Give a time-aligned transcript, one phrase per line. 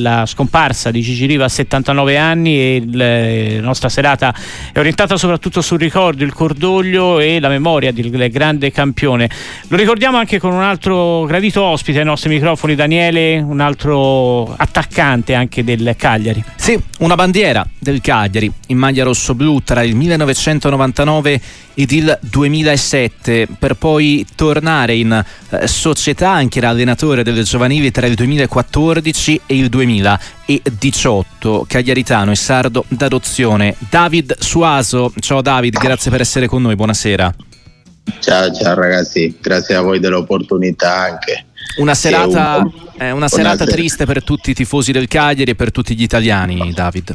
[0.00, 4.34] la scomparsa di Gigi Riva a 79 anni e la nostra serata
[4.72, 9.30] è orientata soprattutto sul ricordo, il cordoglio e la memoria del grande campione.
[9.68, 15.32] Lo ricordiamo anche con un altro gradito ospite ai nostri microfoni, Daniele, un altro attaccante
[15.32, 16.42] anche del Cagliari.
[16.56, 21.40] Sì, una bandiera del Cagliari in maglia rosso-blu tra il 1999
[21.74, 25.12] ed il 2007 per poi tornare in
[25.50, 32.36] eh, società anche da allenatore delle giovanili tra il 2014 e il 2018 Cagliaritano e
[32.36, 33.76] sardo d'adozione.
[33.88, 35.12] David Suaso.
[35.20, 37.34] Ciao David grazie per essere con noi buonasera.
[38.20, 41.46] Ciao ciao ragazzi grazie a voi dell'opportunità anche.
[41.76, 42.70] Una serata, un...
[42.98, 46.72] eh, una serata triste per tutti i tifosi del Cagliari e per tutti gli italiani
[46.72, 47.12] David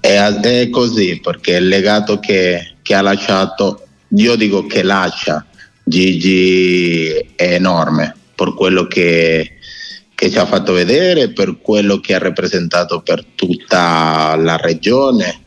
[0.00, 3.82] è, è così perché il legato che, che ha lasciato
[4.16, 5.44] io dico che lascia
[5.84, 9.58] Gigi è enorme per quello che,
[10.14, 15.40] che, ci ha fatto vedere, per quello che ha rappresentato per tutta la regione,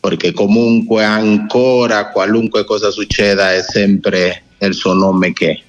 [0.00, 5.62] perché comunque ancora qualunque cosa succeda è sempre il suo nome che,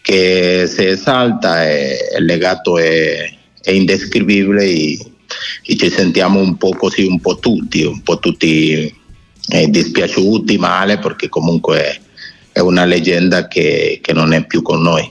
[0.00, 3.30] che si esalta il legato è,
[3.62, 4.98] è indescrivibile e,
[5.62, 8.94] ci sentiamo un po' così, un po' tutti, un po' tutti
[9.48, 12.00] eh, dispiaciuti, male, perché comunque
[12.52, 15.10] è una leggenda che, che non è più con noi.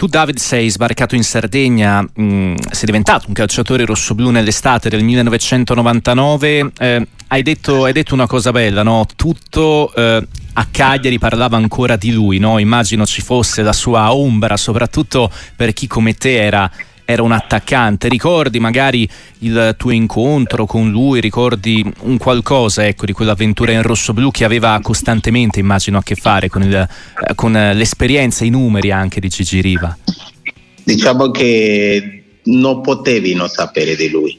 [0.00, 5.02] Tu David sei sbarcato in Sardegna, mh, mm, sei diventato un calciatore rossoblù nell'estate del
[5.02, 9.06] 1999, eh, hai, detto, hai, detto, una cosa bella, no?
[9.14, 12.58] tutto eh, a Cagliari parlava ancora di lui, no?
[12.58, 16.70] immagino ci fosse la sua ombra, soprattutto per chi come te era
[17.10, 18.08] era un attaccante.
[18.08, 19.08] Ricordi magari
[19.40, 24.78] il tuo incontro con lui, ricordi un qualcosa ecco, di quell'avventura in rosso-blu che aveva
[24.82, 29.60] costantemente, immagino, a che fare con, il, eh, con l'esperienza, i numeri anche di Gigi
[29.60, 29.96] Riva?
[30.82, 34.38] Diciamo che non potevi non sapere di lui.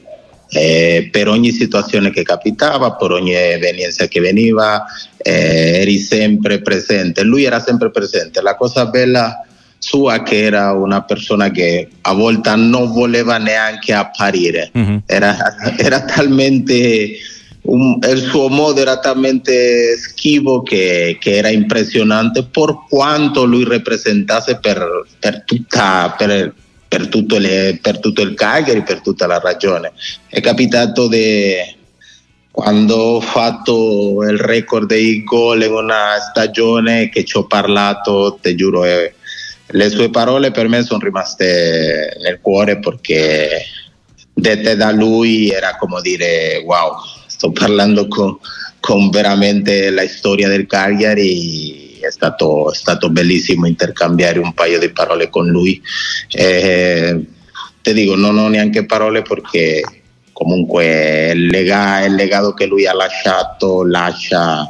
[0.54, 4.84] Eh, per ogni situazione che capitava, per ogni evenienza che veniva,
[5.18, 7.24] eh, eri sempre presente.
[7.24, 8.42] Lui era sempre presente.
[8.42, 9.46] La cosa bella
[9.82, 14.98] sua che era una persona che a volte non voleva neanche apparire, mm-hmm.
[15.08, 15.36] era,
[15.76, 17.18] era, talmente,
[17.64, 24.60] un, il suo modo era talmente schivo che, che, era impressionante per quanto lui rappresentasse
[24.60, 26.54] per, per, tutta, per,
[26.88, 29.94] per, tutto le, per tutto il Cagliari, per tutta la ragione.
[30.28, 31.56] È capitato di
[32.52, 38.56] quando ho fatto il record dei gol in una stagione che ci ho parlato, ti
[38.56, 39.12] giuro, è,
[39.72, 43.66] le sue parole per me sono rimaste nel cuore perché
[44.34, 46.94] dette da lui era come dire wow,
[47.28, 48.38] sto parlando con,
[48.80, 54.90] con veramente la storia del Cagliari, è stato, è stato, bellissimo intercambiare un paio di
[54.92, 55.82] parole con lui.
[56.30, 57.20] Eh,
[57.82, 59.82] ti dico, non ho neanche parole perché
[60.34, 64.66] comunque il, lega, il legato che lui ha lasciato, lascia,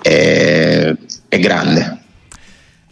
[0.00, 0.94] è,
[1.28, 2.01] è grande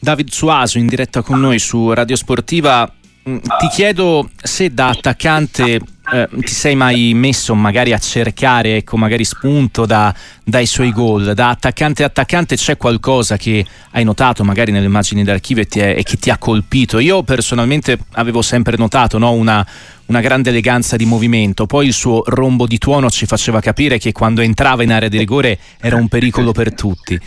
[0.01, 2.91] David Suaso in diretta con noi su Radio Sportiva.
[3.29, 5.79] Mm, ti chiedo se da attaccante
[6.13, 10.13] eh, ti sei mai messo magari a cercare, ecco, magari spunto da,
[10.43, 11.35] dai suoi gol.
[11.35, 15.99] Da attaccante a attaccante c'è qualcosa che hai notato magari nelle immagini d'archivio e, è,
[15.99, 16.99] e che ti ha colpito.
[16.99, 19.65] Io personalmente avevo sempre notato no, una,
[20.07, 24.13] una grande eleganza di movimento, poi il suo rombo di tuono ci faceva capire che
[24.13, 27.21] quando entrava in area di rigore era un pericolo per tutti.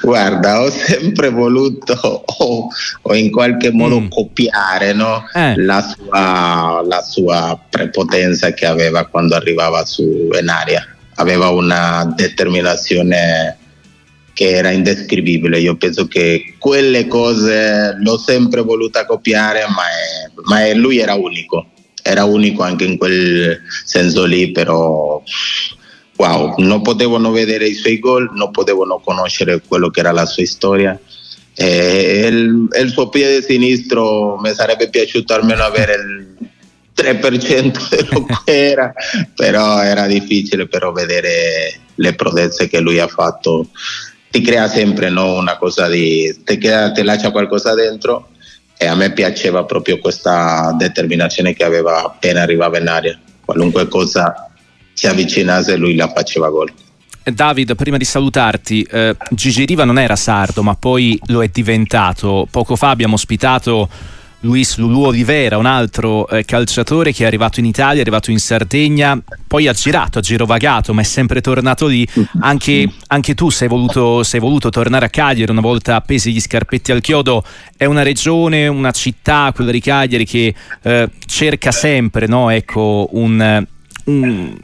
[0.00, 1.94] Guarda, ho sempre voluto
[2.38, 2.68] o,
[3.02, 4.08] o in qualche modo mm.
[4.08, 5.24] copiare no?
[5.34, 5.56] eh.
[5.56, 10.86] la, sua, la, sua, prepotenza che aveva quando arrivava su in aria.
[11.16, 13.58] Aveva una determinazione
[14.32, 15.58] che era indescrivibile.
[15.60, 21.14] Io penso che quelle cose l'ho sempre voluta copiare, ma, è, ma è, lui era
[21.14, 21.66] unico.
[22.02, 25.22] Era unico anche in quel senso lì, però
[26.16, 30.46] wow, non potevano vedere i suoi gol, non potevano conoscere quello che era la sua
[30.46, 30.98] storia.
[31.56, 36.34] Eh, il, il, suo piede sinistro mi sarebbe piaciuto almeno avere il
[36.96, 38.92] 3% di quello che era,
[39.34, 43.68] però era difficile però vedere le prodezze che lui ha fatto.
[44.30, 46.42] Ti crea sempre no, una cosa di...
[46.44, 48.30] ti, crea, ti lascia qualcosa dentro
[48.76, 53.20] e a me piaceva proprio questa determinazione che aveva appena arrivava in aria.
[53.44, 54.50] Qualunque cosa
[55.04, 56.72] si avvicinasse lui la faceva gol.
[57.22, 62.46] David, prima di salutarti, eh, Gigi Riva non era sardo, ma poi lo è diventato.
[62.50, 63.88] Poco fa abbiamo ospitato
[64.40, 68.38] Luis Lulu Olivera, un altro eh, calciatore che è arrivato in Italia, è arrivato in
[68.38, 72.06] Sardegna, poi ha girato, ha girovagato, ma è sempre tornato lì.
[72.40, 76.92] Anche, anche tu sei voluto, sei voluto, tornare a Cagliari una volta appesi gli scarpetti
[76.92, 77.42] al chiodo.
[77.74, 82.50] È una regione, una città, quella di Cagliari, che eh, cerca sempre no?
[82.50, 83.66] ecco, un,
[84.04, 84.56] un,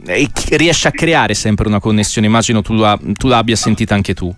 [0.51, 2.27] riesce a creare sempre una connessione.
[2.27, 4.33] Immagino tu, la, tu l'abbia sentita anche tu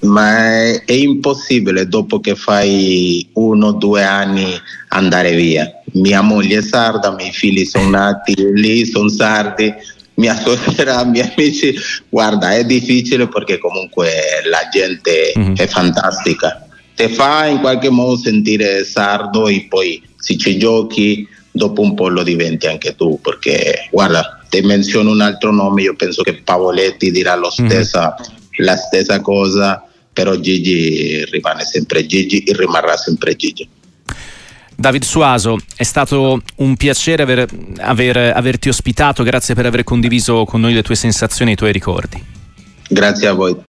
[0.00, 4.52] ma è, è, impossibile dopo che fai uno o due anni
[4.88, 5.70] andare via.
[5.92, 9.72] Mia moglie è sarda, i miei figli sono nati lì, sono sardi,
[10.14, 11.74] mia suocera, i miei amici,
[12.08, 14.10] guarda è difficile perché comunque
[14.48, 15.54] la gente mm-hmm.
[15.56, 21.80] è fantastica, ti fa in qualche modo sentire sardo e poi se ci giochi dopo
[21.80, 26.22] un po' lo diventi anche tu perché guarda ti menziono un altro nome, io penso
[26.22, 28.66] che Pavoletti dirà lo stessa, mm-hmm.
[28.66, 33.68] la stessa cosa però Gigi rimane sempre Gigi e rimarrà sempre Gigi.
[34.74, 37.46] David Suaso, è stato un piacere aver,
[37.78, 41.72] aver, averti ospitato, grazie per aver condiviso con noi le tue sensazioni e i tuoi
[41.72, 42.22] ricordi.
[42.88, 43.56] Grazie a voi.